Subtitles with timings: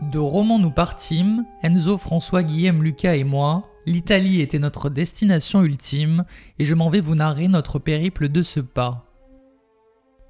[0.00, 3.70] De Romans nous partîmes, Enzo, François, Guillaume, Lucas et moi.
[3.86, 6.24] L'Italie était notre destination ultime,
[6.58, 9.06] et je m'en vais vous narrer notre périple de ce pas.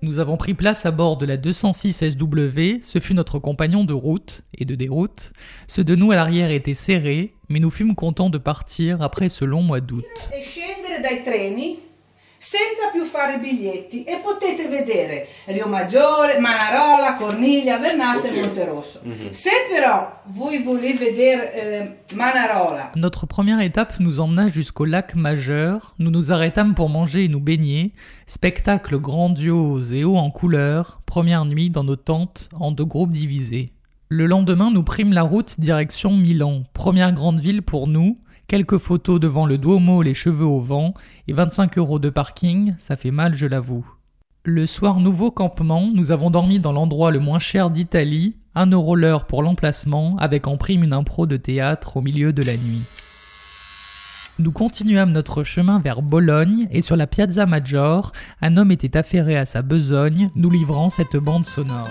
[0.02, 3.94] Nous avons pris place à bord de la 206 SW, ce fut notre compagnon de
[3.94, 5.32] route et de déroute.
[5.66, 9.46] Ceux de nous à l'arrière étaient serrés, mais nous fûmes contents de partir après ce
[9.46, 10.04] long mois d'août.
[12.44, 19.00] Senza più fare biglietti e potete vedere Rio Maggiore, Manarola, Corniglia, Vernazza e Monterosso.
[19.30, 25.94] Se però voi volete vedere eh, Manarola, Notre première étape nous emmena jusqu'au lac Majeur.
[25.98, 27.92] Nous nous arrêtâmes pour manger et nous baigner.
[28.26, 31.00] Spectacle grandiose et haut en couleur.
[31.06, 33.72] Première nuit dans nos tentes en deux groupes divisés.
[34.10, 36.64] Le lendemain, nous prîmes la route direction Milan.
[36.74, 38.18] Première grande ville pour nous.
[38.46, 40.92] Quelques photos devant le Duomo, les cheveux au vent,
[41.28, 43.86] et 25 euros de parking, ça fait mal, je l'avoue.
[44.44, 48.96] Le soir, nouveau campement, nous avons dormi dans l'endroit le moins cher d'Italie, un euro
[48.96, 52.82] l'heure pour l'emplacement, avec en prime une impro de théâtre au milieu de la nuit.
[54.38, 58.12] Nous continuâmes notre chemin vers Bologne, et sur la Piazza Maggiore,
[58.42, 61.88] un homme était affairé à sa besogne, nous livrant cette bande sonore.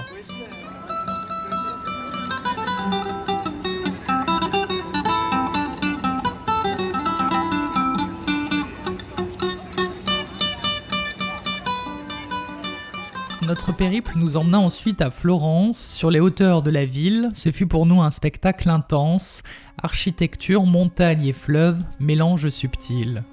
[13.48, 17.30] Notre périple nous emmena ensuite à Florence, sur les hauteurs de la ville.
[17.34, 19.44] Ce fut pour nous un spectacle intense.
[19.82, 23.24] Architecture, montagne et fleuve, mélange subtil.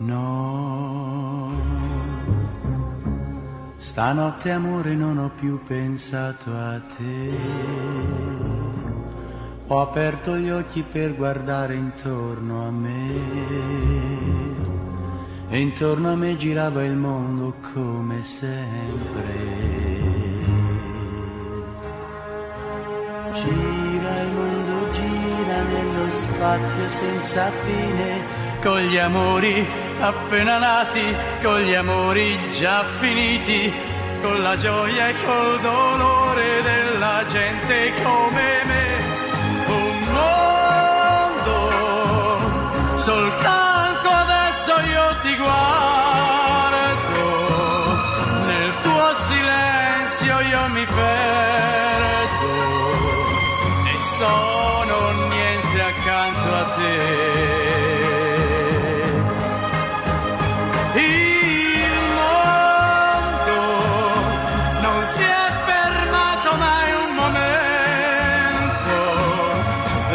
[0.00, 1.50] No,
[3.78, 5.30] stanotte amore non ho
[5.68, 7.30] pensato a te.
[9.68, 14.43] Ho aperto gli occhi per guardare intorno a me.
[15.54, 19.34] E intorno a me girava il mondo come sempre.
[23.32, 28.24] Gira il mondo, gira nello spazio senza fine,
[28.62, 29.64] con gli amori
[30.00, 33.72] appena nati, con gli amori già finiti,
[34.22, 38.53] con la gioia e col dolore della gente come
[54.86, 56.96] sono niente accanto a te.
[60.94, 63.60] Il mondo
[64.80, 68.96] non si è fermato mai un momento,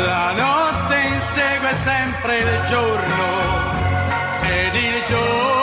[0.06, 3.28] la notte insegue sempre il giorno
[4.44, 5.59] ed il giorno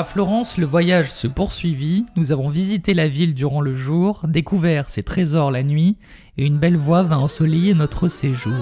[0.00, 2.06] À Florence, le voyage se poursuivit.
[2.16, 5.98] Nous avons visité la ville durant le jour, découvert ses trésors la nuit,
[6.38, 8.54] et une belle voix vint ensoleiller notre séjour.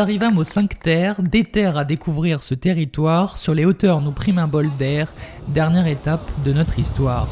[0.00, 3.38] Arrivâmes aux cinq terres, des terres à découvrir ce territoire.
[3.38, 5.12] Sur les hauteurs, nous prîmes un bol d'air,
[5.48, 7.28] dernière étape de notre histoire.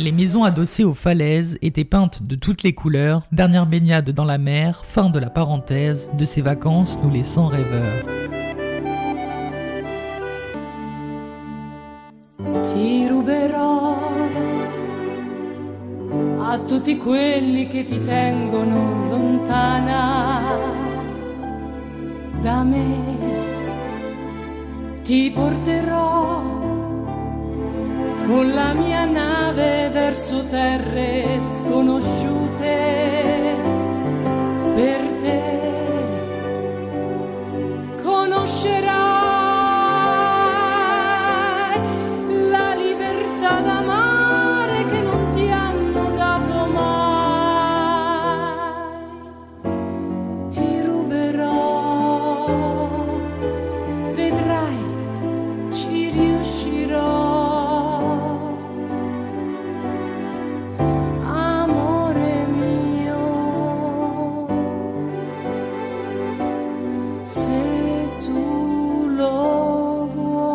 [0.00, 4.38] Les maisons adossées aux falaises étaient peintes de toutes les couleurs, dernière baignade dans la
[4.38, 8.02] mer, fin de la parenthèse, de ces vacances nous laissant rêveurs.
[16.52, 20.58] A tutti quelli che ti tengono lontana
[22.42, 23.20] da me.
[25.02, 26.42] Ti porterò
[28.26, 32.76] con la mia nave verso terre sconosciute
[34.74, 35.60] per te.
[38.02, 39.11] Conoscerai
[67.34, 70.50] tu lo vuoi.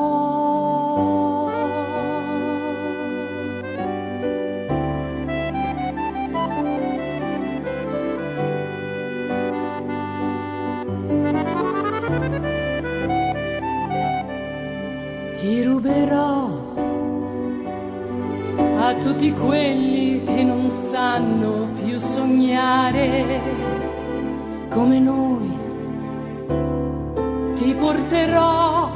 [15.36, 16.50] Ti ruberò
[18.78, 23.42] a tutti quelli che non sanno più sognare
[24.70, 25.57] come noi.
[27.58, 28.88] Ti porterò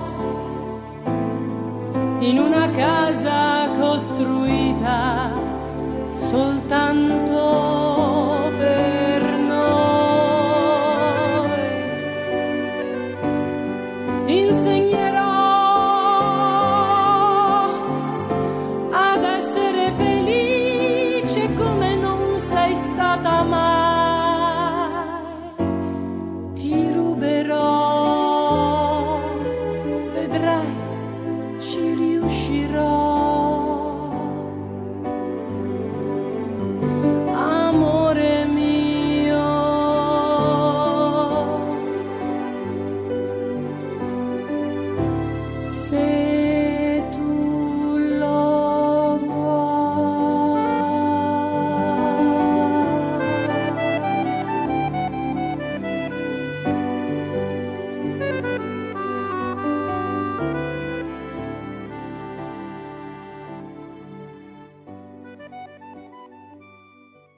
[2.20, 5.32] in una casa costruita
[6.12, 7.31] soltanto